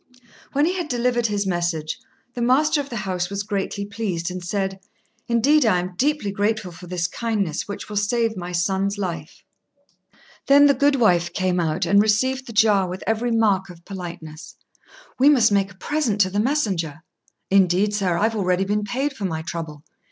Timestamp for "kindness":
7.05-7.67